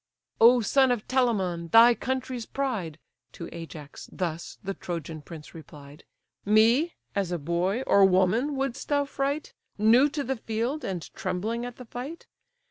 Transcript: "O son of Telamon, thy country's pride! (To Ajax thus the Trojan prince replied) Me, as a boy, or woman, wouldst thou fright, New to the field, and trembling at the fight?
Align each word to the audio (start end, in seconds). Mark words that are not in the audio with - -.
"O 0.39 0.61
son 0.61 0.89
of 0.89 1.07
Telamon, 1.07 1.67
thy 1.69 1.93
country's 1.93 2.47
pride! 2.47 2.97
(To 3.33 3.47
Ajax 3.53 4.09
thus 4.11 4.57
the 4.63 4.73
Trojan 4.73 5.21
prince 5.21 5.53
replied) 5.53 6.05
Me, 6.43 6.95
as 7.13 7.31
a 7.31 7.37
boy, 7.37 7.83
or 7.83 8.03
woman, 8.03 8.55
wouldst 8.55 8.87
thou 8.89 9.05
fright, 9.05 9.53
New 9.77 10.09
to 10.09 10.23
the 10.23 10.37
field, 10.37 10.83
and 10.83 11.03
trembling 11.13 11.67
at 11.67 11.75
the 11.75 11.85
fight? 11.85 12.25